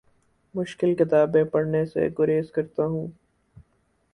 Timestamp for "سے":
1.85-2.07